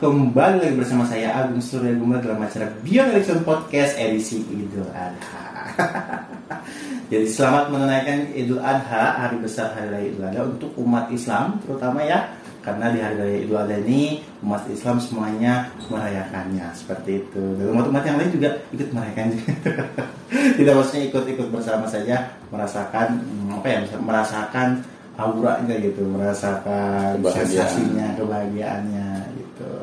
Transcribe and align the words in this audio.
kembali 0.00 0.64
lagi 0.64 0.76
bersama 0.80 1.04
saya 1.04 1.44
Agung 1.44 1.60
Surya 1.60 1.92
Gumar 1.92 2.24
dalam 2.24 2.40
acara 2.40 2.72
Beyond 2.80 3.12
Election 3.12 3.44
Podcast 3.44 4.00
edisi 4.00 4.40
Idul 4.48 4.88
Adha. 4.96 5.44
Jadi 7.12 7.28
selamat 7.28 7.68
menunaikan 7.68 8.32
Idul 8.32 8.64
Adha, 8.64 9.20
hari 9.20 9.36
besar 9.44 9.76
hari 9.76 9.92
raya 9.92 10.06
Idul 10.08 10.24
Adha 10.24 10.42
untuk 10.48 10.72
umat 10.80 11.12
Islam 11.12 11.60
terutama 11.60 12.00
ya. 12.00 12.32
Karena 12.64 12.88
di 12.88 12.98
hari 13.04 13.16
raya 13.20 13.38
Idul 13.44 13.60
Adha 13.60 13.76
ini 13.76 14.24
umat 14.40 14.64
Islam 14.72 14.96
semuanya 15.04 15.68
merayakannya 15.92 16.72
seperti 16.72 17.20
itu. 17.20 17.60
Dan 17.60 17.76
umat-umat 17.76 18.00
yang 18.00 18.16
lain 18.16 18.32
juga 18.32 18.56
ikut 18.72 18.88
merayakan 18.96 19.36
juga. 19.36 19.52
Tidak 20.56 20.74
maksudnya 20.80 21.02
ikut-ikut 21.12 21.48
bersama 21.52 21.84
saja 21.84 22.40
merasakan 22.48 23.20
hmm, 23.20 23.60
apa 23.60 23.66
ya 23.68 23.78
merasakan 24.00 24.80
auranya 25.20 25.76
gitu 25.76 26.08
merasakan 26.08 27.20
Kebahagiaan. 27.20 27.44
sensasinya 27.44 28.06
kebahagiaannya 28.16 29.08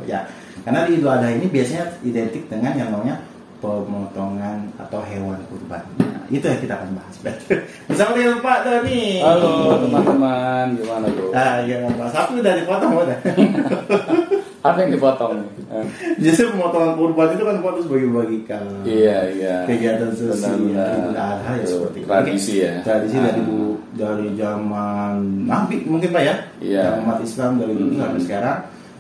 ya 0.08 0.24
karena 0.64 0.88
di 0.88 0.96
Idul 0.96 1.12
Adha 1.12 1.30
ini 1.30 1.46
biasanya 1.46 1.86
identik 2.02 2.48
dengan 2.48 2.74
yang 2.74 2.90
namanya 2.90 3.20
pemotongan 3.60 4.72
atau 4.78 5.00
hewan 5.04 5.40
kurban 5.46 5.84
Nah, 5.98 6.24
itu 6.30 6.44
yang 6.44 6.60
kita 6.60 6.74
akan 6.76 6.90
bahas 6.92 7.16
dengan 8.14 8.38
Pak 8.40 8.58
Doni 8.62 9.24
Halo 9.24 9.80
teman-teman, 9.80 10.66
gimana 10.76 11.08
bro? 11.08 11.32
ah 11.32 11.56
iya 11.62 11.88
Pak 11.88 12.10
Sapu 12.10 12.38
udah 12.38 12.54
dipotong 12.54 12.92
udah 12.98 13.18
Apa 14.68 14.84
yang 14.84 14.92
dipotong 14.92 15.40
justru 16.20 16.52
pemotongan 16.52 16.94
kurban 16.96 17.32
itu 17.32 17.44
kan 17.44 17.58
fokus 17.62 17.86
bagi-bagikan 17.88 18.64
Iya 18.84 19.18
iya. 19.32 19.56
kegiatan 19.64 20.12
sosial. 20.12 20.60
Idul 20.60 20.76
Adha 21.14 21.52
ya 21.54 21.64
seperti 21.64 21.98
itu. 21.98 22.08
Tradisi 22.08 22.54
ya. 22.60 22.72
tradisi 22.84 23.16
dari 23.16 23.40
Ah. 23.40 23.46
dulu 23.46 23.70
dari 23.96 24.28
zaman 24.36 25.14
Nabi 25.48 25.76
mungkin 25.86 26.10
pak 26.12 26.24
ya 26.24 26.36
Iya. 26.60 27.00
Umat 27.00 27.24
Islam 27.24 27.58
dari 27.58 27.72
dulu 27.72 27.96
Hmm. 27.96 28.02
sampai 28.04 28.22
sekarang 28.22 28.58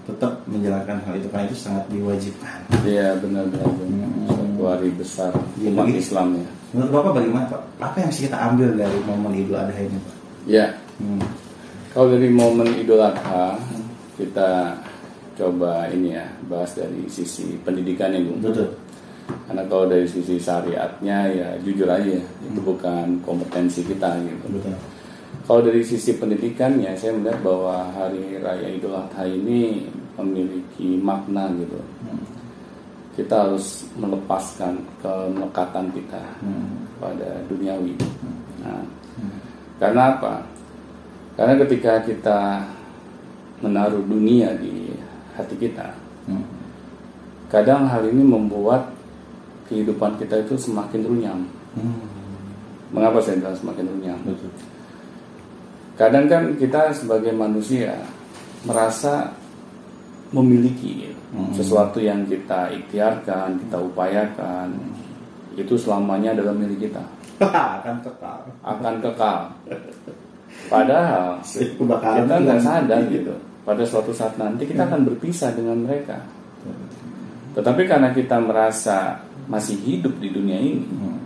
tetap 0.07 0.39
menjalankan 0.47 0.97
hal 1.03 1.13
itu 1.13 1.27
karena 1.27 1.45
itu 1.45 1.57
sangat 1.57 1.83
diwajibkan 1.87 2.59
Iya 2.81 3.19
benar-benar. 3.19 3.67
benar. 3.75 4.09
Suatu 4.27 4.63
hari 4.63 4.89
besar 4.91 5.31
Iya, 5.55 5.69
umat 5.69 5.85
begitu. 5.85 5.99
Islam 6.01 6.27
ya. 6.35 6.47
menurut 6.67 6.91
bapak 6.91 7.11
bagaimana 7.13 7.45
pak 7.47 7.61
apa 7.77 7.95
yang 7.97 8.09
bisa 8.09 8.21
kita 8.27 8.37
ambil 8.43 8.69
dari 8.73 8.97
momen 9.03 9.31
Idul 9.33 9.55
Adha 9.55 9.79
ini 9.79 9.97
pak 9.97 10.15
Ya, 10.47 10.65
hmm. 10.97 11.21
kalau 11.91 12.07
dari 12.09 12.29
momen 12.29 12.67
Idul 12.73 12.99
Adha 12.99 13.59
kita 14.15 14.79
coba 15.35 15.85
ini 15.87 16.11
ya 16.11 16.25
bahas 16.47 16.71
dari 16.71 17.05
sisi 17.07 17.59
pendidikannya 17.61 18.23
Bung. 18.23 18.41
betul 18.41 18.71
Karena 19.43 19.63
kalau 19.67 19.85
dari 19.85 20.07
sisi 20.07 20.39
syariatnya 20.39 21.17
ya 21.29 21.47
jujur 21.59 21.85
aja 21.85 22.15
itu 22.17 22.59
bukan 22.59 23.19
kompetensi 23.21 23.83
kita 23.83 24.15
gitu. 24.23 24.45
betul 24.49 24.71
Kalau 25.47 25.63
dari 25.63 25.79
sisi 25.79 26.11
pendidikannya, 26.19 26.91
saya 26.99 27.15
melihat 27.15 27.39
bahwa 27.39 27.87
Hari 27.95 28.43
Raya 28.43 28.67
Idul 28.67 28.99
Adha 28.99 29.23
ini 29.23 29.87
memiliki 30.19 30.99
makna 30.99 31.47
gitu. 31.55 31.79
Hmm. 32.03 32.19
Kita 33.15 33.47
harus 33.47 33.87
melepaskan 33.95 34.75
kemelekatan 34.99 35.87
kita 35.95 36.19
Hmm. 36.43 36.83
pada 36.99 37.39
duniawi. 37.47 37.95
Nah, 38.59 38.83
Hmm. 39.15 39.39
karena 39.79 40.19
apa? 40.19 40.43
Karena 41.39 41.53
ketika 41.63 42.03
kita 42.03 42.39
menaruh 43.63 44.03
dunia 44.03 44.51
di 44.59 44.91
hati 45.31 45.55
kita, 45.55 45.95
Hmm. 46.27 46.43
kadang 47.47 47.87
hal 47.87 48.03
ini 48.03 48.19
membuat 48.19 48.91
kehidupan 49.71 50.19
kita 50.19 50.43
itu 50.43 50.59
semakin 50.59 51.07
runyam. 51.07 51.39
Hmm. 51.71 52.03
Mengapa 52.91 53.23
saya 53.23 53.39
bilang 53.39 53.55
semakin 53.55 53.85
runyam? 53.95 54.19
betul 54.27 54.51
Kadang 55.97 56.29
kan 56.29 56.43
kita 56.55 56.93
sebagai 56.93 57.33
manusia 57.33 57.97
merasa 58.63 59.33
memiliki 60.31 61.17
Hmm. 61.27 61.51
sesuatu 61.51 61.99
yang 61.99 62.23
kita 62.23 62.71
ikhtiarkan, 62.71 63.59
kita 63.67 63.77
upayakan, 63.83 64.71
itu 65.59 65.75
selamanya 65.75 66.31
adalah 66.31 66.55
milik 66.55 66.87
kita, 66.87 67.03
akan 67.83 67.99
kekal 67.99 68.39
akan 68.63 68.93
kekal. 69.03 69.39
Padahal 70.71 71.43
kita 71.43 72.31
nggak 72.31 72.61
sadar 72.63 73.01
gitu. 73.11 73.35
Pada 73.67 73.83
suatu 73.83 74.15
saat 74.15 74.39
nanti 74.39 74.63
kita 74.63 74.87
akan 74.87 75.03
berpisah 75.03 75.51
dengan 75.51 75.83
mereka. 75.83 76.15
Tetapi 77.59 77.83
karena 77.83 78.15
kita 78.15 78.39
merasa 78.39 79.19
masih 79.51 79.75
hidup 79.83 80.15
di 80.23 80.31
dunia 80.31 80.55
ini, 80.63 80.79
Hmm. 80.79 81.19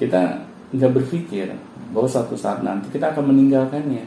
kita 0.00 0.40
nggak 0.72 0.92
berpikir 0.96 1.52
bahwa 1.92 2.08
suatu 2.08 2.36
saat 2.36 2.60
nanti 2.60 2.92
kita 2.92 3.12
akan 3.12 3.32
meninggalkannya. 3.32 4.04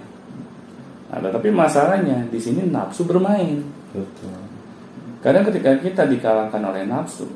Nah, 1.11 1.19
tetapi 1.19 1.49
masalahnya 1.51 2.27
di 2.31 2.39
sini 2.39 2.69
nafsu 2.71 3.03
bermain. 3.03 3.59
betul 3.91 4.31
Kadang 5.21 5.45
ketika 5.53 5.77
kita 5.77 6.03
dikalahkan 6.09 6.61
oleh 6.65 6.87
nafsu, 6.87 7.29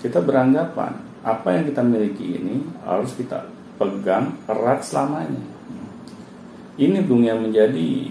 kita 0.00 0.22
beranggapan 0.24 0.96
apa 1.20 1.48
yang 1.52 1.68
kita 1.68 1.84
miliki 1.84 2.40
ini 2.40 2.64
harus 2.88 3.12
kita 3.12 3.44
pegang 3.76 4.32
erat 4.48 4.80
selamanya. 4.80 5.44
Ini 6.78 7.04
bung 7.04 7.26
yang 7.26 7.42
menjadi 7.42 8.08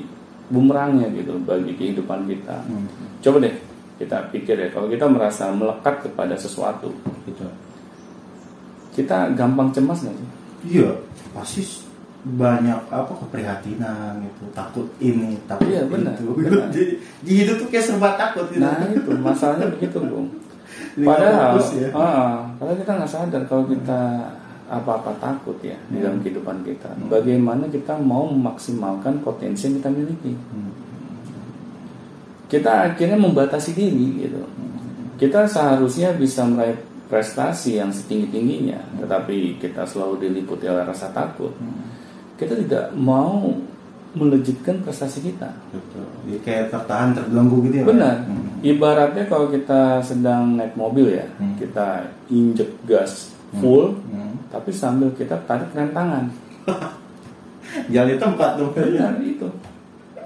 bumerangnya 0.51 1.09
gitu 1.17 1.39
bagi 1.41 1.73
kehidupan 1.73 2.27
kita. 2.29 2.61
Hmm. 2.67 2.85
Coba 3.23 3.41
deh 3.41 3.55
kita 3.97 4.29
pikir 4.29 4.53
ya, 4.53 4.69
kalau 4.69 4.85
kita 4.85 5.09
merasa 5.09 5.49
melekat 5.49 6.05
kepada 6.05 6.37
sesuatu, 6.37 6.93
betul 7.25 7.49
kita 8.97 9.29
gampang 9.37 9.69
cemas 9.69 10.01
nggak 10.01 10.17
sih? 10.17 10.29
Iya, 10.67 10.89
pasti 11.31 11.87
banyak 12.27 12.91
apa 12.91 13.13
keprihatinan 13.23 14.19
gitu, 14.19 14.43
takut 14.51 14.87
ini, 14.99 15.39
takut 15.47 15.71
Iya, 15.71 15.87
benar, 15.87 16.19
itu. 16.19 16.31
benar. 16.43 16.67
Jadi 16.75 16.93
di 17.23 17.31
hidup 17.39 17.55
tuh 17.63 17.67
kayak 17.71 17.85
serba 17.87 18.19
takut 18.19 18.51
gitu. 18.51 18.59
Nah 18.59 18.83
itu 18.91 19.11
masalahnya 19.15 19.71
begitu 19.71 20.03
bung. 20.03 20.27
Padahal, 21.07 21.61
ya. 21.77 21.89
ah, 21.93 22.49
padahal 22.57 22.77
kita 22.81 22.91
nggak 22.97 23.11
sadar 23.11 23.41
kalau 23.45 23.69
kita 23.69 24.33
apa-apa 24.67 25.13
takut 25.21 25.55
ya 25.63 25.77
di 25.87 26.01
dalam 26.01 26.19
kehidupan 26.19 26.65
kita. 26.65 26.89
Hmm. 26.91 27.07
Bagaimana 27.07 27.69
kita 27.69 27.95
mau 28.01 28.27
memaksimalkan 28.27 29.21
potensi 29.21 29.69
yang 29.69 29.79
kita 29.79 29.89
miliki? 29.93 30.33
Hmm. 30.33 30.73
Kita 32.49 32.91
akhirnya 32.91 33.15
membatasi 33.15 33.77
diri 33.77 34.27
gitu. 34.27 34.41
Kita 35.21 35.45
seharusnya 35.45 36.17
bisa 36.17 36.43
meraih 36.49 36.77
prestasi 37.07 37.79
yang 37.79 37.89
setinggi 37.89 38.27
tingginya, 38.31 38.79
tetapi 38.99 39.57
kita 39.63 39.87
selalu 39.87 40.27
diliputi 40.27 40.67
oleh 40.67 40.83
rasa 40.83 41.07
takut. 41.15 41.55
Kita 42.35 42.53
tidak 42.53 42.91
mau 42.93 43.55
melejitkan 44.17 44.81
prestasi 44.81 45.23
kita. 45.23 45.51
Betul. 45.71 46.05
Jadi 46.27 46.39
kayak 46.43 46.65
tertahan, 46.73 47.15
terbelenggu 47.15 47.57
gitu 47.69 47.75
ya. 47.81 47.85
Benar. 47.85 48.15
Hmm. 48.25 48.59
Ibaratnya 48.65 49.23
kalau 49.29 49.47
kita 49.51 50.01
sedang 50.01 50.57
naik 50.57 50.73
mobil 50.73 51.15
ya, 51.15 51.25
Hmm. 51.37 51.55
kita 51.55 52.07
injek 52.27 52.69
gas 52.89 53.31
full, 53.61 53.95
Hmm. 54.11 54.35
tapi 54.51 54.73
sambil 54.73 55.13
kita 55.15 55.37
tarik 55.47 55.71
rem 55.71 55.93
tangan. 55.95 56.27
Jalan 57.93 58.17
tempat 58.17 58.57
tuh. 58.57 58.69
Benar 58.73 59.21
itu. 59.21 59.47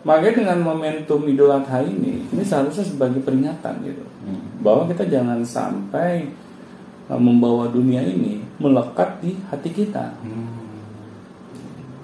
Makanya 0.01 0.33
dengan 0.33 0.57
momentum 0.65 1.21
Idul 1.29 1.53
Adha 1.53 1.85
ini, 1.85 2.25
ini 2.25 2.41
seharusnya 2.41 2.81
sebagai 2.81 3.21
peringatan 3.21 3.85
gitu, 3.85 4.01
Hmm. 4.25 4.41
bahwa 4.65 4.89
kita 4.89 5.05
jangan 5.05 5.45
sampai 5.45 6.25
membawa 7.13 7.67
dunia 7.67 7.99
ini 7.99 8.39
melekat 8.57 9.19
di 9.19 9.35
hati 9.43 9.69
kita. 9.69 10.13
Hmm. 10.21 10.47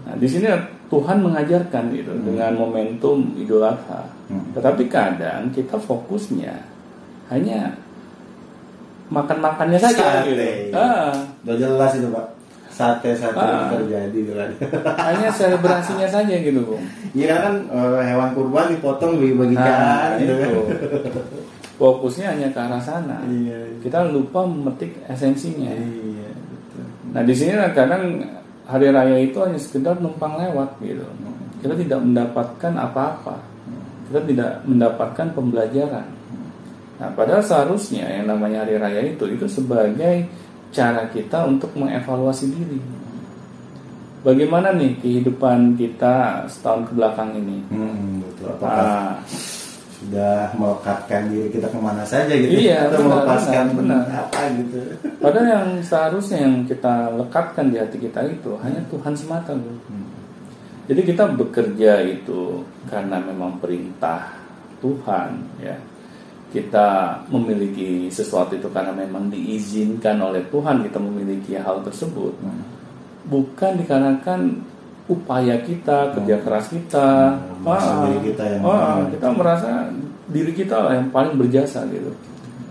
Nah, 0.03 0.16
di 0.16 0.25
sini 0.25 0.47
Tuhan 0.88 1.19
mengajarkan 1.19 1.91
gitu 1.91 2.12
dengan 2.22 2.56
momentum 2.56 3.35
Idul 3.35 3.62
Adha. 3.62 4.07
Hmm. 4.28 4.51
Tetapi 4.51 4.88
kadang 4.88 5.51
kita 5.51 5.75
fokusnya 5.75 6.56
hanya 7.28 7.75
makan-makannya 9.07 9.75
saja 9.78 10.23
Sate. 10.23 10.28
gitu. 10.28 10.44
Ah, 10.73 11.12
Udah 11.44 11.56
jelas 11.56 11.91
itu 11.94 12.07
pak. 12.09 12.28
Sate-sate 12.68 13.34
Ah. 13.35 13.74
terjadi 13.74 14.13
gitu 14.13 14.33
kan. 14.33 14.50
hanya 15.10 15.27
selebrasinya 15.27 16.06
saja 16.06 16.30
gitu, 16.30 16.62
Bung. 16.62 16.83
Iya 17.12 17.36
kan 17.42 17.53
eh, 17.65 18.01
hewan 18.06 18.31
kurban 18.31 18.69
dipotong 18.69 19.18
dibagi-bagikan 19.18 19.65
Nah, 19.65 20.19
gitu 20.19 20.33
kan. 20.36 20.51
Fokusnya 21.77 22.33
hanya 22.33 22.47
ke 22.50 22.57
arah 22.57 22.81
sana. 22.81 23.21
Iya. 23.29 23.77
Kita 23.85 24.09
lupa 24.09 24.41
memetik 24.50 24.97
esensinya. 25.06 25.69
Iya. 25.69 26.29
betul. 26.33 26.85
Nah, 27.13 27.21
di 27.21 27.33
sini 27.38 27.53
kadang 27.77 28.25
hari 28.65 28.89
raya 28.89 29.18
itu 29.21 29.38
hanya 29.39 29.62
sekedar 29.62 30.01
numpang 30.01 30.41
lewat 30.41 30.81
gitu. 30.81 31.06
Kita 31.62 31.74
tidak 31.77 32.00
mendapatkan 32.01 32.74
apa-apa. 32.74 33.35
Kita 34.09 34.19
tidak 34.25 34.51
mendapatkan 34.65 35.27
pembelajaran. 35.38 36.07
Nah, 36.97 37.09
padahal 37.13 37.45
seharusnya 37.45 38.09
yang 38.09 38.25
namanya 38.25 38.65
hari 38.65 38.81
raya 38.81 39.01
itu 39.06 39.29
itu 39.29 39.45
sebagai 39.45 40.25
cara 40.74 41.06
kita 41.13 41.45
untuk 41.45 41.69
mengevaluasi 41.77 42.45
diri. 42.50 42.81
Bagaimana 44.25 44.74
nih 44.74 44.97
kehidupan 45.00 45.77
kita 45.77 46.44
setahun 46.50 46.89
ke 46.89 46.91
belakang 46.97 47.38
ini? 47.38 47.62
Hmm, 47.69 48.25
betul. 48.25 48.50
Apakah 48.57 48.81
Ah, 48.81 49.13
sudah 49.98 50.54
melekatkan 50.54 51.26
diri 51.28 51.50
kita 51.50 51.68
ke 51.68 51.80
mana 51.82 52.06
saja 52.06 52.30
gitu? 52.30 52.54
Iya, 52.54 52.86
Atau 52.86 53.02
benar, 53.02 53.10
melepaskan 53.26 53.66
benar, 53.74 54.02
benar. 54.06 54.22
apa 54.30 54.42
gitu? 54.54 54.78
Padahal 55.18 55.48
yang 55.50 55.68
seharusnya 55.82 56.38
yang 56.46 56.56
kita 56.64 56.94
lekatkan 57.18 57.66
di 57.68 57.78
hati 57.82 57.98
kita 57.98 58.22
itu 58.24 58.54
hanya 58.62 58.78
Tuhan 58.88 59.14
semata, 59.18 59.58
Bro. 59.58 59.74
Jadi 60.88 61.02
kita 61.04 61.24
bekerja 61.34 62.00
itu 62.06 62.62
karena 62.86 63.18
memang 63.20 63.58
perintah 63.58 64.38
Tuhan, 64.80 65.32
ya. 65.60 65.76
kita 66.48 66.88
memiliki 67.28 68.08
sesuatu 68.08 68.56
itu 68.56 68.72
karena 68.72 68.96
memang 68.96 69.28
diizinkan 69.28 70.16
oleh 70.24 70.40
Tuhan 70.48 70.80
kita 70.80 70.96
memiliki 70.96 71.60
hal 71.60 71.84
tersebut 71.84 72.32
Hmm. 72.40 72.64
bukan 73.28 73.84
dikarenakan 73.84 74.64
upaya 75.07 75.56
kita 75.59 76.12
kerja 76.13 76.36
keras 76.39 76.68
kita 76.68 77.36
Hmm, 77.57 77.68
Ah, 77.68 78.06
diri 78.06 78.19
kita 78.27 78.44
yang- 78.50 78.63
ah, 78.63 79.04
kita 79.07 79.27
merasa 79.30 79.69
diri 80.25 80.51
kita 80.51 80.75
lah 80.77 80.94
yang 80.94 81.09
paling 81.09 81.36
berjasa 81.36 81.83
gitu 81.88 82.12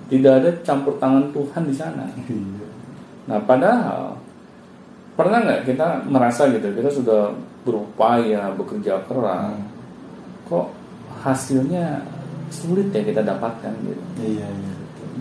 tidak 0.07 0.33
ada 0.39 0.51
campur 0.63 0.97
tangan 0.97 1.29
Tuhan 1.31 1.63
di 1.63 1.75
sana 1.75 2.05
Iya. 2.23 2.69
nah 3.27 3.39
padahal 3.39 4.17
pernah 5.13 5.39
nggak 5.39 5.65
kita 5.65 5.87
merasa 6.07 6.49
gitu 6.49 6.69
kita 6.71 6.89
sudah 6.89 7.33
berupaya 7.63 8.53
bekerja 8.53 9.01
keras 9.05 9.51
Hmm. 9.51 9.69
kok 10.47 10.67
hasilnya 11.19 12.01
sulit 12.49 12.89
ya 12.89 13.03
kita 13.03 13.21
dapatkan 13.21 13.73
gitu 13.83 14.03
Iya, 14.19 14.47
iya. 14.47 14.73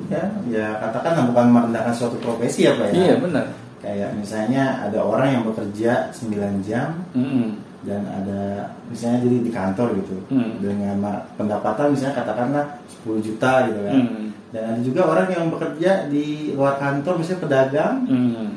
Ya, 0.06 0.24
ya 0.46 0.68
katakan 0.80 1.26
bukan 1.26 1.46
merendahkan 1.50 1.90
suatu 1.92 2.20
profesi 2.20 2.64
ya 2.64 2.76
Pak 2.76 2.92
ya. 2.92 2.96
iya 3.02 3.14
benar 3.18 3.48
Kayak 3.86 4.18
misalnya 4.18 4.64
ada 4.82 4.98
orang 4.98 5.30
yang 5.32 5.44
bekerja 5.46 6.10
9 6.10 6.34
jam 6.60 7.06
Mm-mm. 7.14 7.54
dan 7.86 8.02
ada 8.04 8.42
misalnya 8.86 9.22
jadi 9.22 9.38
di 9.40 9.52
kantor 9.52 9.94
gitu 9.96 10.18
Hmm. 10.28 10.58
dengan 10.58 10.98
pendapatan 11.38 11.94
misalnya 11.94 12.18
katakanlah 12.18 12.66
10 13.06 13.22
juta 13.22 13.70
gitu 13.70 13.80
kan. 13.80 13.96
Mm. 14.02 14.26
Dan 14.50 14.64
ada 14.66 14.80
juga 14.82 15.02
orang 15.06 15.28
yang 15.30 15.46
bekerja 15.48 16.10
di 16.10 16.26
luar 16.52 16.76
kantor 16.76 17.22
misalnya 17.22 17.42
pedagang 17.42 17.96
Mm. 18.04 18.48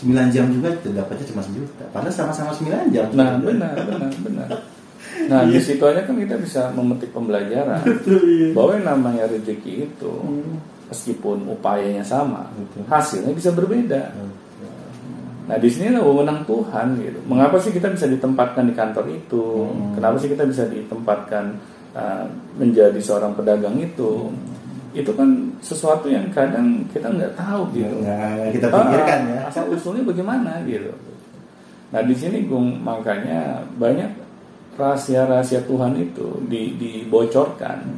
9 0.00 0.32
jam 0.32 0.48
juga 0.48 0.72
dapatnya 0.72 1.26
cuma 1.28 1.42
sejuta. 1.42 1.84
Padahal 1.90 2.14
sama-sama 2.14 2.50
9 2.50 2.88
jam. 2.88 3.12
nah 3.12 3.36
benar 3.36 3.76
benar 3.76 4.08
benar 4.18 4.48
nah 5.28 5.42
di 5.42 5.58
situ 5.58 5.82
aja 5.82 6.02
kan 6.02 6.14
kita 6.14 6.36
bisa 6.38 6.70
memetik 6.70 7.10
pembelajaran 7.10 7.80
Betul, 7.82 8.22
iya. 8.24 8.48
bahwa 8.54 8.70
yang 8.72 8.86
namanya 8.88 9.24
rezeki 9.26 9.72
itu 9.86 10.12
Hmm. 10.14 10.56
meskipun 10.86 11.44
upayanya 11.44 12.00
sama 12.00 12.48
Betul. 12.54 12.82
hasilnya 12.86 13.32
bisa 13.32 13.50
berbeda 13.52 14.14
Nah 15.48 15.56
di 15.56 15.68
sinilah 15.72 16.04
wewenang 16.04 16.44
Tuhan 16.44 17.00
gitu. 17.00 17.18
Mengapa 17.24 17.56
sih 17.56 17.72
kita 17.72 17.88
bisa 17.88 18.04
ditempatkan 18.04 18.68
di 18.68 18.74
kantor 18.76 19.08
itu? 19.08 19.64
Hmm. 19.64 19.96
Kenapa 19.96 20.20
sih 20.20 20.28
kita 20.28 20.44
bisa 20.44 20.68
ditempatkan 20.68 21.56
uh, 21.96 22.28
menjadi 22.60 23.00
seorang 23.00 23.32
pedagang 23.32 23.80
itu? 23.80 24.28
Itu 24.92 25.16
kan 25.16 25.56
sesuatu 25.64 26.12
yang 26.12 26.28
kadang 26.28 26.84
kita 26.92 27.08
nggak 27.08 27.32
tahu 27.32 27.64
gitu. 27.72 27.96
Nggak 28.04 28.60
kita 28.60 28.66
pikirkan 28.68 29.20
Ah, 29.24 29.32
ya. 29.32 29.40
Asal 29.48 29.72
usulnya 29.72 30.04
bagaimana 30.04 30.60
gitu. 30.68 30.92
Nah 31.96 32.04
di 32.04 32.12
sini 32.12 32.44
Gung 32.44 32.84
makanya 32.84 33.64
banyak 33.80 34.12
rahasia-rahasia 34.76 35.64
Tuhan 35.64 35.96
itu 35.96 36.44
di, 36.44 36.76
dibocorkan. 36.76 37.88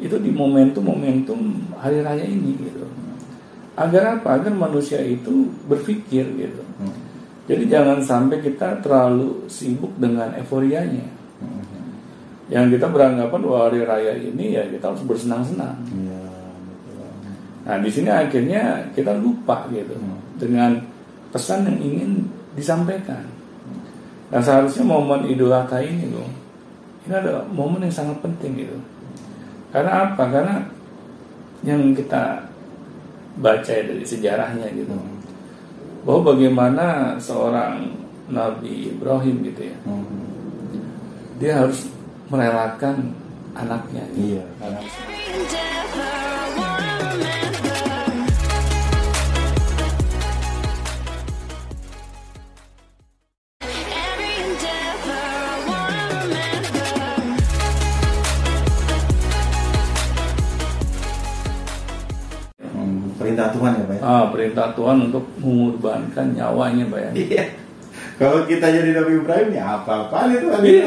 Itu 0.00 0.16
di 0.16 0.32
momentum-momentum 0.32 1.40
hari 1.76 2.00
raya 2.00 2.24
ini 2.24 2.56
gitu. 2.64 2.84
Agar 3.74 4.18
apa? 4.18 4.38
Agar 4.38 4.54
manusia 4.54 5.02
itu 5.02 5.50
berpikir 5.66 6.22
gitu. 6.38 6.62
Hmm. 6.78 6.94
Jadi 7.44 7.68
jangan 7.68 7.98
sampai 8.00 8.40
kita 8.40 8.80
terlalu 8.80 9.44
sibuk 9.50 9.92
dengan 10.00 10.32
euforianya. 10.38 11.04
Yang 12.48 12.78
kita 12.78 12.86
beranggapan 12.92 13.40
bahwa 13.40 13.60
hari 13.68 13.80
raya 13.82 14.14
ini 14.20 14.54
ya 14.56 14.64
kita 14.68 14.92
harus 14.92 15.02
bersenang-senang. 15.04 15.74
Betul. 15.80 16.28
Nah 17.64 17.76
di 17.80 17.90
sini 17.90 18.10
akhirnya 18.12 18.62
kita 18.92 19.16
lupa 19.16 19.64
gitu 19.72 19.96
Hmm. 19.96 20.20
dengan 20.36 20.70
pesan 21.34 21.66
yang 21.66 21.78
ingin 21.80 22.10
disampaikan. 22.54 23.26
Nah 24.30 24.40
seharusnya 24.40 24.86
momen 24.86 25.26
Idul 25.26 25.50
Adha 25.52 25.82
ini 25.82 26.08
loh, 26.14 26.30
ini 27.04 27.12
adalah 27.12 27.42
momen 27.50 27.82
yang 27.82 27.92
sangat 27.92 28.22
penting 28.22 28.62
gitu. 28.62 28.78
Karena 29.74 30.06
apa? 30.06 30.24
Karena 30.30 30.56
yang 31.66 31.96
kita 31.96 32.44
baca 33.34 33.70
ya 33.70 33.82
dari 33.82 34.04
sejarahnya 34.04 34.68
gitu, 34.72 34.94
Hmm. 34.94 35.18
bahwa 36.06 36.34
bagaimana 36.34 37.16
seorang 37.18 37.90
Nabi 38.30 38.94
Ibrahim 38.94 39.42
gitu 39.42 39.68
ya, 39.68 39.76
Hmm. 39.84 40.06
dia 41.38 41.52
harus 41.60 41.90
merelakan 42.30 43.10
anaknya. 43.54 44.02
gitu. 44.14 44.38
Iya, 44.38 44.44
karena 44.58 44.80
Ah, 64.04 64.28
perintah 64.28 64.68
Tuhan 64.70 65.08
untuk 65.08 65.24
mengorbankan 65.40 66.36
nyawanya, 66.36 66.84
Pak 66.86 67.00
ya. 67.00 67.10
Iya. 67.16 67.44
Kalau 68.14 68.46
kita 68.46 68.70
jadi 68.70 68.94
Nabi 68.94 69.18
Ibrahim 69.18 69.48
ya 69.50 69.74
apa-apa 69.74 70.30
itu 70.30 70.46
kan. 70.46 70.60
Iya, 70.62 70.86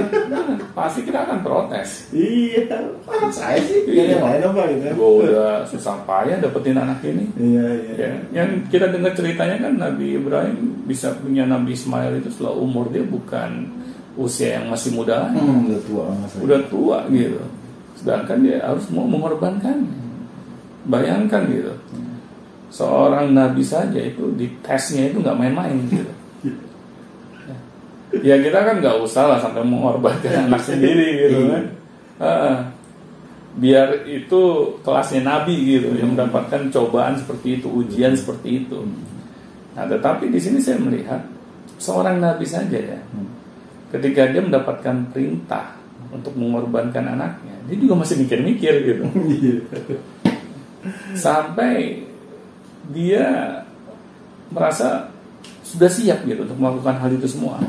pasti 0.71 1.03
kita 1.03 1.27
akan 1.27 1.43
protes. 1.43 2.07
Iya, 2.13 2.71
Pak, 3.03 3.35
saya 3.35 3.59
sih 3.59 3.83
Iya. 3.83 4.15
yang 4.15 4.23
lain 4.23 4.41
apa 4.47 4.61
gitu. 4.71 4.83
Gue 4.95 5.11
udah 5.27 5.67
susah 5.67 5.99
payah 6.07 6.39
dapetin 6.39 6.79
anak 6.79 7.03
ini. 7.03 7.27
Iya, 7.35 7.65
iya. 7.73 7.93
Ya, 7.99 8.09
yang 8.31 8.63
kita 8.69 8.87
dengar 8.87 9.11
ceritanya 9.11 9.59
kan 9.59 9.73
Nabi 9.75 10.15
Ibrahim 10.15 10.55
bisa 10.87 11.11
punya 11.19 11.43
Nabi 11.43 11.75
Ismail 11.75 12.23
itu 12.23 12.31
setelah 12.31 12.55
umur 12.55 12.87
dia 12.87 13.03
bukan 13.03 13.75
usia 14.15 14.57
yang 14.57 14.71
masih 14.71 14.95
muda 14.95 15.27
Hmm, 15.27 15.67
udah 15.67 15.81
tua 15.83 16.05
mas. 16.15 16.31
udah 16.39 16.61
tua 16.71 16.97
gitu. 17.11 17.43
Sedangkan 17.99 18.39
dia 18.39 18.63
harus 18.63 18.87
mau 18.87 19.03
mengorbankan. 19.03 19.83
Bayangkan 20.87 21.43
gitu, 21.51 21.75
seorang 22.77 23.33
Nabi 23.33 23.65
saja 23.65 23.97
itu 23.97 24.29
di 24.37 24.45
tesnya 24.61 25.09
itu 25.09 25.17
nggak 25.17 25.33
main-main 25.33 25.81
gitu. 25.89 26.13
Ya 28.21 28.37
kita 28.37 28.59
kan 28.61 28.79
nggak 28.79 29.01
usah 29.01 29.33
lah 29.33 29.39
sampai 29.41 29.65
mengorbankan 29.65 30.47
anak 30.47 30.61
sendiri 30.61 31.27
gitu 31.27 31.39
kan. 31.49 31.63
Ah, 32.17 32.57
biar 33.57 34.05
itu 34.05 34.41
kelasnya 34.85 35.25
Nabi 35.25 35.77
gitu 35.77 35.89
yang 35.97 36.13
mendapatkan 36.13 36.69
cobaan 36.69 37.17
seperti 37.17 37.61
itu, 37.61 37.67
ujian 37.67 38.13
seperti 38.13 38.65
itu. 38.65 38.85
Nah, 39.73 39.85
tetapi 39.85 40.29
di 40.29 40.39
sini 40.41 40.57
saya 40.61 40.81
melihat 40.81 41.21
seorang 41.77 42.17
Nabi 42.21 42.45
saja 42.45 42.77
ya, 42.77 42.97
Hmm. 43.13 43.29
ketika 43.93 44.29
dia 44.29 44.41
mendapatkan 44.41 45.13
perintah 45.13 45.77
untuk 46.09 46.33
mengorbankan 46.33 47.13
anaknya, 47.13 47.53
dia 47.69 47.77
juga 47.77 48.01
masih 48.01 48.23
mikir-mikir 48.25 48.73
gitu. 48.81 49.03
Iya. 49.27 49.57
Sampai 51.13 52.06
dia 52.89 53.23
merasa 54.47 55.11
sudah 55.61 55.87
siap 55.87 56.23
gitu 56.23 56.43
untuk 56.43 56.57
melakukan 56.57 56.95
hal 56.97 57.11
itu 57.11 57.27
semua. 57.27 57.59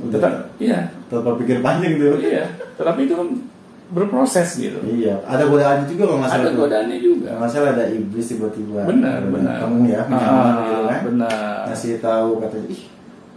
Udah 0.00 0.16
Tetap, 0.16 0.32
iya, 0.56 0.88
tanpa 1.08 1.36
pikir 1.36 1.60
panjang 1.60 1.96
tuh. 1.96 2.16
iya. 2.20 2.44
Tetapi 2.76 3.00
itu 3.04 3.14
kan 3.14 3.28
berproses 3.90 4.48
gitu. 4.56 4.78
Iya, 4.80 5.18
ada 5.24 5.44
godaan 5.44 5.84
juga 5.84 6.06
kalau 6.06 6.18
nggak 6.20 6.30
salah. 6.30 6.44
Ada 6.46 6.52
godaannya 6.54 6.98
juga. 6.98 7.26
Kalau 7.26 7.40
nggak 7.40 7.50
salah 7.50 7.70
ada 7.74 7.84
iblis 7.90 8.26
tiba-tiba. 8.26 8.80
Benar, 8.86 9.20
benar. 9.28 9.56
Kamu 9.60 9.76
ya, 9.84 10.00
Ah, 10.06 10.56
gitu 10.62 10.82
kan. 10.86 11.00
benar. 11.04 11.58
Ngasih 11.68 11.92
tahu 11.98 12.30
katanya, 12.38 12.68
ih 12.70 12.82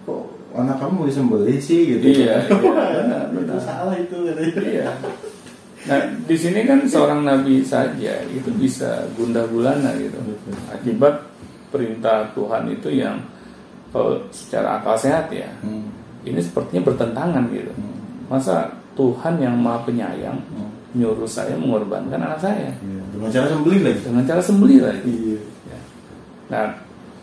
kok 0.03 0.23
anak 0.53 0.75
kamu 0.77 0.91
mau 0.93 1.05
disembelih 1.07 1.57
sih 1.57 1.81
gitu. 1.97 2.05
Iya, 2.05 2.35
iya, 2.45 2.55
benar, 3.01 3.23
itu 3.27 3.37
benar. 3.41 3.59
salah 3.59 3.95
itu 3.97 4.15
katanya. 4.23 4.53
Iya. 4.61 4.87
Nah, 5.83 5.99
di 6.23 6.35
sini 6.39 6.63
kan 6.63 6.87
seorang 6.87 7.27
nabi 7.27 7.59
saja 7.59 8.23
itu 8.31 8.49
bisa 8.55 9.03
gundah 9.19 9.43
gulana 9.51 9.91
gitu. 9.99 10.15
Akibat 10.71 11.19
perintah 11.69 12.31
Tuhan 12.31 12.71
itu 12.71 12.87
yang 12.87 13.19
kalau 13.91 14.15
secara 14.31 14.79
akal 14.79 14.95
sehat 14.95 15.27
ya, 15.29 15.49
Hmm. 15.59 15.91
ini 16.23 16.39
sepertinya 16.39 16.87
bertentangan 16.87 17.45
gitu. 17.51 17.73
Hmm. 17.75 17.99
Masa 18.31 18.71
Tuhan 18.95 19.37
yang 19.37 19.59
Maha 19.59 19.83
Penyayang 19.83 20.39
Hmm. 20.55 20.71
nyuruh 20.95 21.27
saya 21.27 21.57
mengorbankan 21.57 22.21
anak 22.21 22.39
saya 22.39 22.69
Iya, 22.79 23.03
dengan 23.11 23.29
cara 23.33 23.47
sembelih 23.49 23.81
lagi. 23.81 23.99
dengan 24.05 24.23
cara 24.23 24.41
sembelih 24.41 24.79
lagi. 24.81 25.09
Iya. 25.11 25.39
Ya. 25.67 25.79
Nah, 26.53 26.65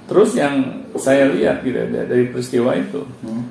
terus 0.05 0.31
yang 0.35 0.55
saya 0.99 1.31
lihat 1.31 1.63
gitu 1.63 1.79
ya, 1.79 1.87
dari 2.05 2.29
peristiwa 2.29 2.75
itu 2.77 3.03
Hmm. 3.23 3.47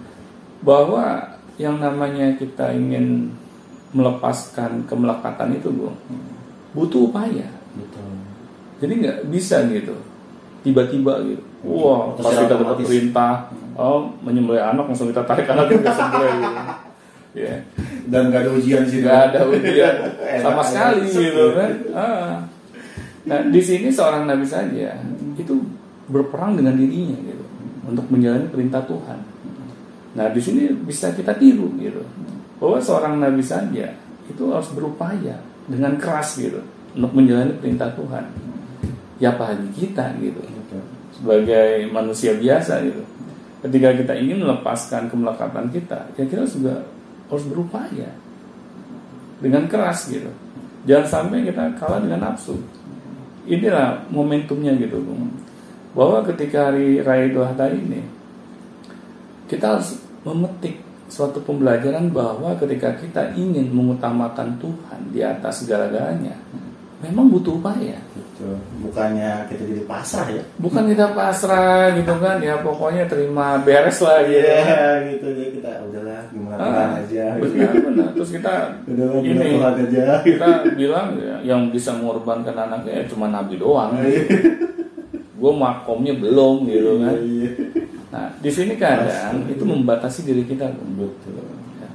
bahwa 0.62 1.24
yang 1.56 1.80
namanya 1.80 2.36
kita 2.36 2.72
ingin 2.72 3.32
melepaskan 3.92 4.86
kemelekatan 4.86 5.56
itu, 5.58 5.70
Bung, 5.74 5.98
butuh 6.74 7.10
upaya. 7.10 7.48
Betul. 7.74 8.10
Jadi 8.80 8.94
nggak 9.06 9.18
bisa 9.34 9.66
gitu, 9.68 9.96
tiba-tiba 10.62 11.20
gitu. 11.26 11.44
Wah, 11.68 12.16
Atau 12.16 12.24
pas 12.24 12.36
kita 12.40 12.56
dapat 12.56 12.78
perintah, 12.86 13.34
oh 13.76 14.08
menyembelih 14.24 14.64
anak 14.64 14.88
langsung 14.88 15.12
kita 15.12 15.28
tarik 15.28 15.50
anak 15.50 15.68
kita 15.68 15.92
sembelih. 15.92 16.34
Gitu. 17.30 17.46
Ya, 17.46 17.62
Dan 18.10 18.34
nggak 18.34 18.42
ada 18.42 18.52
ujian 18.58 18.90
sih. 18.90 19.06
nggak 19.06 19.20
ada 19.30 19.46
ujian 19.46 19.96
sama 20.44 20.66
sekali 20.66 21.06
gitu 21.14 21.54
kan. 21.54 21.72
Ah. 21.94 22.42
Nah, 23.30 23.40
di 23.54 23.62
sini 23.62 23.94
seorang 23.94 24.26
nabi 24.26 24.50
saja 24.50 24.98
itu 25.38 25.54
berperang 26.10 26.58
dengan 26.58 26.74
dirinya 26.74 27.14
gitu 27.22 27.46
untuk 27.86 28.10
menjalani 28.10 28.50
perintah 28.50 28.82
Tuhan. 28.82 29.20
Nah, 30.18 30.26
di 30.34 30.42
sini 30.42 30.74
bisa 30.74 31.14
kita 31.14 31.38
tiru 31.38 31.70
gitu 31.78 32.02
bahwa 32.60 32.78
seorang 32.78 33.24
nabi 33.24 33.42
saja 33.42 33.96
itu 34.28 34.44
harus 34.52 34.70
berupaya 34.76 35.40
dengan 35.66 35.96
keras 35.98 36.38
gitu 36.38 36.60
untuk 36.94 37.12
menjalani 37.16 37.56
perintah 37.58 37.90
Tuhan. 37.96 38.26
Ya 39.20 39.36
apalagi 39.36 39.68
kita 39.76 40.16
gitu 40.20 40.40
sebagai 41.20 41.92
manusia 41.92 42.36
biasa 42.40 42.80
gitu. 42.88 43.04
Ketika 43.60 43.92
kita 43.92 44.14
ingin 44.16 44.40
melepaskan 44.40 45.12
kemelekatan 45.12 45.68
kita, 45.68 46.08
ya 46.16 46.24
kita 46.24 46.48
juga 46.48 46.80
harus 47.28 47.44
berupaya 47.44 48.08
dengan 49.44 49.68
keras 49.68 50.08
gitu. 50.08 50.32
Jangan 50.88 51.28
sampai 51.28 51.44
kita 51.44 51.76
kalah 51.76 52.00
dengan 52.00 52.32
nafsu. 52.32 52.56
Inilah 53.44 54.08
momentumnya 54.08 54.80
gitu, 54.80 55.04
Bung. 55.04 55.28
Bahwa 55.92 56.24
ketika 56.24 56.72
hari 56.72 57.04
Raya 57.04 57.28
Idul 57.28 57.44
Adha 57.44 57.68
ini, 57.68 58.00
kita 59.52 59.76
harus 59.76 60.00
memetik 60.24 60.80
suatu 61.10 61.42
pembelajaran 61.42 62.08
bahwa 62.10 62.54
ketika 62.56 62.94
kita 62.96 63.34
ingin 63.34 63.68
mengutamakan 63.70 64.56
Tuhan 64.58 65.00
di 65.10 65.20
atas 65.20 65.62
segala-galanya, 65.62 66.38
memang 67.02 67.28
butuh 67.28 67.58
upaya. 67.58 67.98
Betul. 68.14 68.56
Bukannya 68.80 69.44
kita 69.46 69.64
jadi 69.66 69.84
pasrah 69.84 70.30
ya. 70.30 70.44
Bukan 70.56 70.88
kita 70.88 71.12
pasrah 71.12 71.92
gitu 71.92 72.14
kan, 72.16 72.40
ya 72.40 72.56
pokoknya 72.60 73.04
terima 73.04 73.60
beres 73.60 74.00
lah 74.00 74.24
gitu. 74.24 74.40
Iya 74.40 74.86
gitu 75.12 75.28
ya 75.28 75.48
kita 75.52 75.72
udahlah 75.84 76.22
gimana 76.30 76.56
Ah, 76.56 76.64
Tuhan 76.64 76.90
aja. 77.04 77.26
gitu. 77.36 77.44
benar, 77.52 77.74
benar. 77.84 78.10
Terus 78.16 78.30
kita 78.32 78.54
Udahlah 78.86 79.20
ini 79.20 79.48
Tuhan 79.50 79.74
aja. 79.82 80.06
kita 80.24 80.50
bilang 80.74 81.08
ya, 81.18 81.36
yang 81.44 81.62
bisa 81.68 81.92
mengorbankan 81.92 82.56
anaknya 82.56 82.94
ya 82.96 83.04
cuma 83.08 83.28
Nabi 83.28 83.58
doang. 83.58 83.92
Gue 85.36 85.52
makomnya 85.56 86.14
belum 86.14 86.68
gitu 86.68 86.92
kan. 87.00 87.16
Iya. 87.18 87.50
Nah 88.10 88.26
di 88.42 88.50
sini 88.50 88.74
kadang 88.76 89.46
itu 89.46 89.62
membatasi 89.62 90.26
diri 90.26 90.44
kita. 90.46 90.66
Betul. 90.98 91.46
Ya. 91.78 91.90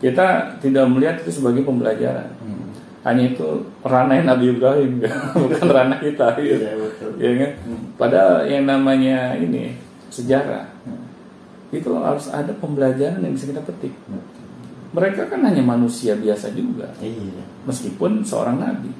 Kita 0.00 0.56
tidak 0.60 0.84
melihat 0.88 1.20
itu 1.20 1.40
sebagai 1.40 1.64
pembelajaran. 1.64 2.32
Hmm. 2.40 2.72
Hanya 3.04 3.36
itu 3.36 3.68
ranah 3.84 4.24
Nabi 4.24 4.56
Ibrahim, 4.56 5.04
bukan 5.44 5.66
ranah 5.68 6.00
kita. 6.00 6.32
Gitu. 6.40 6.64
Iya 6.64 6.72
betul. 6.80 7.10
Ya 7.20 7.30
kan? 7.36 7.50
Padahal 8.00 8.48
yang 8.48 8.64
namanya 8.64 9.36
ini 9.36 9.76
sejarah 10.08 10.72
itu 11.74 11.90
harus 11.98 12.30
ada 12.30 12.54
pembelajaran 12.56 13.20
yang 13.20 13.34
bisa 13.34 13.50
kita 13.50 13.60
petik. 13.66 13.92
Mereka 14.94 15.26
kan 15.26 15.42
hanya 15.42 15.58
manusia 15.58 16.14
biasa 16.14 16.54
juga, 16.54 16.86
Iya. 17.02 17.42
meskipun 17.66 18.22
seorang 18.22 18.62
nabi. 18.62 18.94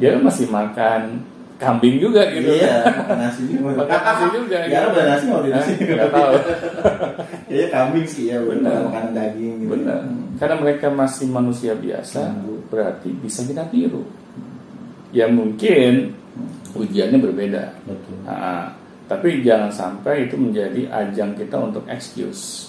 Dia 0.00 0.16
masih 0.16 0.48
makan 0.48 1.20
kambing 1.58 1.98
juga 1.98 2.22
gitu. 2.30 2.54
Iya, 2.54 2.86
makan 2.86 3.18
nasi 3.18 3.40
juga. 3.50 3.82
Makan 3.82 4.00
nasi 4.00 4.24
juga. 4.30 4.56
Ya, 4.62 4.66
gitu. 4.70 4.88
ada 4.88 5.02
nasi 5.04 5.24
mau 5.26 5.42
di 5.42 5.50
Hah? 5.50 5.62
sini. 5.62 5.82
Nggak 5.84 6.10
tahu. 6.10 6.34
Iya 7.48 7.66
kambing 7.72 8.04
sih 8.04 8.28
ya, 8.28 8.38
Benar. 8.44 8.92
makanan 8.92 9.12
daging 9.16 9.54
gitu. 9.64 9.70
Benar. 9.72 10.00
Karena 10.36 10.56
mereka 10.60 10.86
masih 10.88 11.26
manusia 11.26 11.72
biasa, 11.72 12.28
Hmm. 12.28 12.60
berarti 12.68 13.08
bisa 13.10 13.40
kita 13.42 13.64
tiru. 13.72 14.04
Ya 15.10 15.24
mungkin 15.26 16.12
ujiannya 16.76 17.18
berbeda. 17.18 17.72
Betul. 17.88 18.16
Nah, 18.22 18.76
tapi 19.08 19.40
jangan 19.40 19.72
sampai 19.72 20.28
itu 20.28 20.36
menjadi 20.36 20.92
ajang 20.92 21.32
kita 21.34 21.56
untuk 21.56 21.88
excuse 21.88 22.68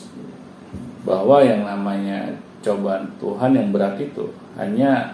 bahwa 1.04 1.44
yang 1.44 1.68
namanya 1.68 2.32
cobaan 2.60 3.12
Tuhan 3.20 3.52
yang 3.54 3.70
berat 3.70 4.00
itu 4.00 4.32
hanya 4.56 5.14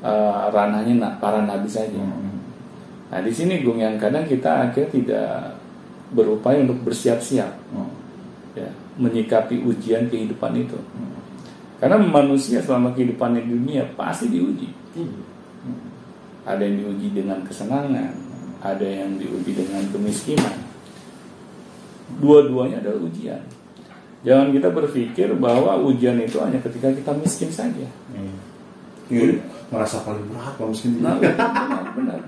eh, 0.00 0.42
ranahnya 0.48 0.94
na- 0.96 1.16
para 1.20 1.44
nabi 1.44 1.68
saja. 1.68 1.98
Hmm. 1.98 2.39
Nah 3.10 3.20
di 3.20 3.32
sini 3.34 3.60
Gung 3.66 3.82
yang 3.82 3.98
kadang 3.98 4.22
kita 4.22 4.70
akhirnya 4.70 4.90
tidak 4.94 5.30
berupaya 6.14 6.62
untuk 6.62 6.82
bersiap-siap 6.86 7.50
Hmm. 7.70 7.90
ya 8.58 8.66
menyikapi 8.98 9.62
ujian 9.62 10.10
kehidupan 10.10 10.52
itu. 10.58 10.78
Karena 11.80 11.96
manusia 11.96 12.60
selama 12.60 12.92
kehidupannya 12.92 13.46
di 13.46 13.50
dunia 13.56 13.82
pasti 13.96 14.28
diuji. 14.28 14.68
Iya. 14.92 15.22
Ada 16.44 16.62
yang 16.68 16.76
diuji 16.84 17.08
dengan 17.16 17.40
kesenangan, 17.40 18.12
ada 18.60 18.84
yang 18.84 19.16
diuji 19.16 19.56
dengan 19.56 19.80
kemiskinan. 19.88 20.60
Dua-duanya 22.20 22.84
adalah 22.84 23.00
ujian. 23.06 23.40
Jangan 24.20 24.52
kita 24.52 24.68
berpikir 24.68 25.32
bahwa 25.40 25.80
ujian 25.80 26.20
itu 26.20 26.36
hanya 26.44 26.60
ketika 26.60 26.92
kita 26.92 27.16
miskin 27.16 27.48
saja. 27.48 27.86
Iya. 28.12 28.34
Iya, 29.10 29.40
merasa 29.72 30.04
paling 30.04 30.28
berat 30.28 30.54
kalau 30.60 30.70
miskin. 30.76 31.00
Nah, 31.00 31.16
benar, 31.16 31.84
benar. 31.96 32.20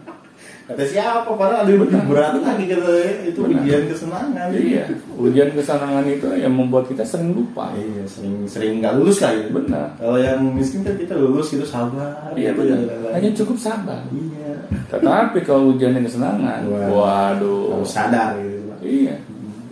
Kata 0.63 0.83
siapa? 0.87 1.27
Padahal 1.27 1.67
ada 1.67 1.71
yang 1.75 2.07
berat 2.07 2.39
lagi 2.39 2.71
kata 2.71 2.93
itu 3.27 3.41
Benar. 3.43 3.67
ujian 3.67 3.83
kesenangan. 3.91 4.47
Iya, 4.55 4.85
ujian 5.19 5.51
kesenangan 5.59 6.05
itu 6.07 6.29
yang 6.39 6.55
membuat 6.55 6.87
kita 6.87 7.03
sering 7.03 7.35
lupa. 7.35 7.75
Iya, 7.75 8.07
sering 8.07 8.47
sering 8.47 8.79
nggak 8.79 8.95
lulus 9.03 9.19
lah 9.19 9.35
ya. 9.35 9.47
Benar. 9.51 9.87
Kalau 9.99 10.19
yang 10.23 10.41
miskin 10.55 10.87
kan 10.87 10.95
kita 10.95 11.19
lulus 11.19 11.51
gitu 11.51 11.67
sabar. 11.67 12.31
Iya 12.39 12.55
gitu, 12.55 12.63
benar. 12.63 12.79
ya. 12.79 13.11
Hanya 13.19 13.31
cukup 13.35 13.57
sabar. 13.59 14.01
Iya. 14.15 14.55
Tetapi 14.87 15.39
kalau 15.43 15.75
ujian 15.75 15.99
yang 15.99 16.07
kesenangan, 16.07 16.61
Wah. 16.71 16.89
waduh. 16.95 17.83
Harus 17.83 17.91
sadar 17.91 18.39
gitu. 18.39 18.71
Iya, 18.83 19.17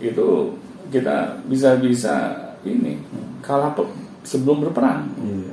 itu 0.03 0.27
kita 0.91 1.39
bisa-bisa 1.47 2.35
ini 2.67 2.99
kalah 3.39 3.71
sebelum 4.27 4.67
berperang. 4.67 5.07
Iya. 5.23 5.51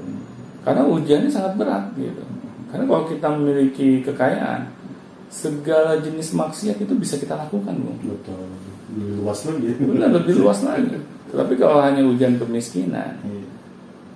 Karena 0.67 0.83
ujiannya 0.85 1.31
sangat 1.31 1.55
berat 1.55 1.85
gitu. 1.95 2.21
Karena 2.69 2.85
kalau 2.85 3.05
kita 3.09 3.27
memiliki 3.33 4.05
kekayaan, 4.05 4.69
segala 5.29 5.97
jenis 5.99 6.33
maksiat 6.33 6.77
itu 6.77 6.95
bisa 6.95 7.17
kita 7.17 7.35
lakukan, 7.35 7.75
Bung. 7.75 7.99
Betul. 8.03 8.43
Lebih 8.89 9.15
luas 9.21 9.41
lagi. 9.45 9.69
Benar 9.77 10.09
lebih 10.13 10.35
luas 10.37 10.61
lagi. 10.63 10.97
Tapi 11.29 11.53
kalau 11.55 11.79
hanya 11.79 12.01
ujian 12.03 12.37
kemiskinan, 12.37 13.21
Iya. 13.21 13.45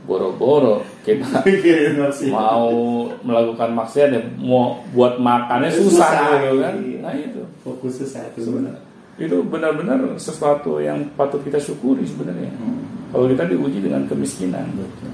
boro-boro 0.03 0.83
kita 1.05 1.45
masih. 2.01 2.33
mau 2.33 2.73
melakukan 3.21 3.71
maksiat 3.71 4.09
ya 4.11 4.21
mau 4.37 4.83
buat 4.91 5.17
makannya 5.17 5.71
susah, 5.71 6.09
Susah, 6.11 6.31
gitu 6.41 6.57
kan. 6.59 6.75
iya. 6.81 6.99
Nah 6.99 7.15
itu. 7.15 7.43
fokusnya 7.63 8.07
satu 8.09 8.39
Sebenarnya. 8.41 8.81
Itu 9.15 9.45
benar-benar 9.45 10.01
sesuatu 10.17 10.81
yang 10.81 11.05
patut 11.15 11.45
kita 11.45 11.61
syukuri 11.61 12.03
sebenarnya. 12.03 12.49
Hmm. 12.57 12.81
Kalau 13.13 13.29
kita 13.29 13.45
diuji 13.45 13.79
dengan 13.79 14.09
kemiskinan. 14.09 14.73
Betul. 14.73 15.13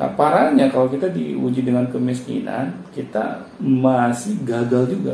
Nah 0.00 0.08
parahnya 0.16 0.72
kalau 0.72 0.88
kita 0.88 1.12
diuji 1.12 1.68
dengan 1.68 1.84
kemiskinan, 1.92 2.72
kita 2.96 3.44
masih 3.60 4.40
gagal 4.44 4.88
juga. 4.88 5.12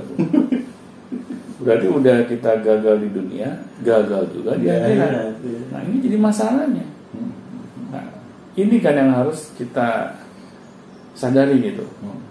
Berarti 1.64 1.86
udah 1.90 2.22
kita 2.30 2.62
gagal 2.62 3.02
di 3.02 3.08
dunia, 3.10 3.50
gagal 3.82 4.30
juga 4.30 4.54
di 4.54 4.70
akhirat. 4.70 5.10
iya, 5.10 5.26
iya. 5.42 5.60
Nah 5.74 5.80
ini 5.82 5.96
jadi 5.98 6.16
masalahnya. 6.22 6.86
Nah 7.90 8.04
ini 8.54 8.78
kan 8.78 8.94
yang 8.94 9.10
harus 9.10 9.50
kita 9.58 10.14
sadari 11.18 11.58
gitu, 11.58 11.82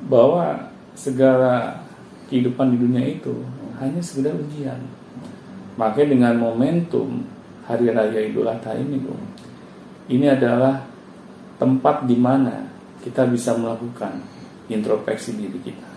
bahwa 0.08 0.72
segala 0.96 1.84
kehidupan 2.32 2.72
di 2.72 2.78
dunia 2.80 3.04
itu 3.04 3.44
hanya 3.84 4.00
sekedar 4.00 4.32
ujian. 4.32 4.80
Makanya 5.76 6.08
dengan 6.16 6.34
momentum 6.40 7.28
Hari 7.68 7.92
Raya 7.92 8.22
Idul 8.24 8.48
Adha 8.48 8.80
ini, 8.80 9.04
ini 10.08 10.26
adalah 10.26 10.88
tempat 11.58 12.06
di 12.06 12.18
mana 12.18 12.70
kita 13.02 13.26
bisa 13.30 13.54
melakukan 13.58 14.22
introspeksi 14.70 15.38
diri 15.38 15.60
kita. 15.62 15.88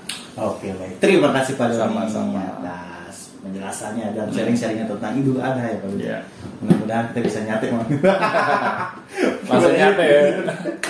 Oke 0.40 0.72
baik. 0.72 1.02
Terima 1.02 1.32
kasih 1.36 1.56
Pak 1.60 1.74
Sama-sama. 1.76 2.60
atas 2.60 3.34
penjelasannya 3.40 4.12
dan 4.12 4.28
sharing-sharingnya 4.28 4.84
tentang 4.84 5.16
Idul 5.16 5.40
Adha 5.40 5.64
ya 5.64 5.76
Pak 5.80 5.88
Doni. 5.88 6.04
Iya. 6.04 6.18
Mudah-mudahan 6.60 7.04
kita 7.12 7.20
bisa 7.24 7.38
nyatet 7.44 7.68
Bang. 7.72 7.88
Maksudnya 9.48 9.86
apa 9.96 10.02
ya? 10.04 10.20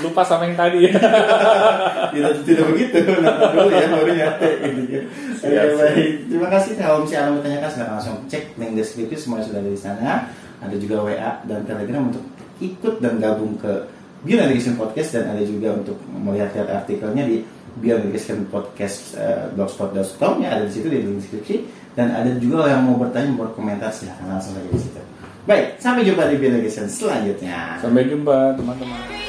Lupa 0.03 0.23
sama 0.27 0.51
yang 0.51 0.59
tadi. 0.59 0.91
tidak 2.15 2.33
tidak 2.45 2.65
begitu 2.75 2.99
nonton 3.23 3.49
dulu 3.55 3.71
ya 3.71 3.87
baru 3.89 4.13
nyate 4.13 4.49
gitu 4.67 4.83
ya 4.91 5.03
Siap, 5.41 5.67
baik 5.79 6.11
terima 6.29 6.49
kasih 6.53 6.73
kalau 6.77 6.97
misalnya 7.07 7.23
anda 7.23 7.33
mau 7.33 7.43
tanyakan 7.43 7.71
silahkan 7.71 7.95
langsung 7.97 8.17
cek 8.27 8.45
link 8.59 8.73
deskripsi 8.77 9.17
semuanya 9.17 9.45
sudah 9.47 9.61
ada 9.63 9.71
di 9.71 9.81
sana 9.81 10.11
ada 10.61 10.77
juga 10.77 10.97
WA 11.01 11.31
dan 11.49 11.61
Telegram 11.65 12.03
untuk 12.13 12.25
ikut 12.61 12.95
dan 13.01 13.17
gabung 13.17 13.57
ke 13.57 13.73
Beyond 14.21 14.53
Education 14.53 14.77
Podcast 14.77 15.09
dan 15.17 15.25
ada 15.33 15.43
juga 15.45 15.69
untuk 15.77 15.97
melihat-lihat 16.13 16.69
artikelnya 16.85 17.25
di 17.25 17.41
Beyond 17.81 18.11
Education 18.11 18.39
Podcast 18.53 19.17
eh, 19.17 19.49
blogspot.com 19.57 20.45
ya 20.45 20.59
ada 20.59 20.69
di 20.69 20.73
situ 20.73 20.87
di 20.93 21.01
link 21.01 21.25
deskripsi. 21.25 21.57
Dan 21.97 22.15
ada 22.15 22.31
juga 22.39 22.71
yang 22.71 22.87
mau 22.87 22.95
bertanya 22.95 23.35
mau 23.35 23.51
berkomentar 23.51 23.91
silahkan 23.91 24.27
langsung 24.31 24.55
saja 24.55 24.69
di 24.71 24.81
situ. 24.81 25.01
Baik 25.49 25.81
sampai 25.81 26.05
jumpa 26.05 26.29
di 26.29 26.37
Beyond 26.37 26.57
Education 26.61 26.87
selanjutnya. 26.87 27.81
Sampai 27.81 28.07
jumpa 28.07 28.55
teman-teman. 28.61 29.20